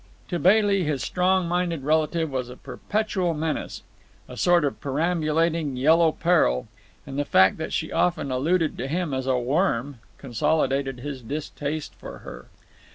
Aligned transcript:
To 0.29 0.39
Bailey, 0.39 0.83
his 0.83 1.03
strong 1.03 1.47
minded 1.47 1.83
relative 1.83 2.31
was 2.31 2.49
a 2.49 2.55
perpetual 2.57 3.35
menace, 3.35 3.83
a 4.27 4.35
sort 4.35 4.65
of 4.65 4.81
perambulating 4.81 5.77
yellow 5.77 6.11
peril, 6.11 6.67
and 7.05 7.19
the 7.19 7.23
fact 7.23 7.57
that 7.59 7.71
she 7.71 7.91
often 7.91 8.31
alluded 8.31 8.79
to 8.79 8.87
him 8.87 9.13
as 9.13 9.27
a 9.27 9.37
worm 9.37 9.99
consolidated 10.17 11.01
his 11.01 11.21
distaste 11.21 11.93
for 11.93 12.17
her. 12.25 12.47